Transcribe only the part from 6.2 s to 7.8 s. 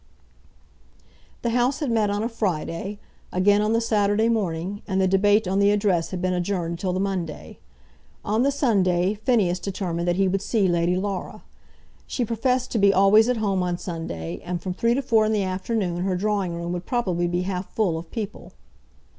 been adjourned till the Monday.